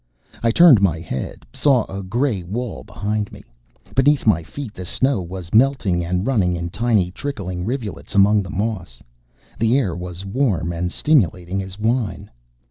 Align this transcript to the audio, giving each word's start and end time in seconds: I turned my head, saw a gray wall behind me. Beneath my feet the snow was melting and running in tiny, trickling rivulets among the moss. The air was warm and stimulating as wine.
I 0.41 0.49
turned 0.49 0.81
my 0.81 0.99
head, 0.99 1.45
saw 1.53 1.85
a 1.85 2.01
gray 2.01 2.41
wall 2.41 2.83
behind 2.83 3.31
me. 3.31 3.43
Beneath 3.93 4.25
my 4.25 4.41
feet 4.41 4.73
the 4.73 4.83
snow 4.83 5.21
was 5.21 5.53
melting 5.53 6.03
and 6.03 6.25
running 6.25 6.55
in 6.55 6.71
tiny, 6.71 7.11
trickling 7.11 7.65
rivulets 7.65 8.15
among 8.15 8.41
the 8.41 8.49
moss. 8.49 9.03
The 9.59 9.77
air 9.77 9.95
was 9.95 10.25
warm 10.25 10.73
and 10.73 10.91
stimulating 10.91 11.61
as 11.61 11.77
wine. 11.77 12.31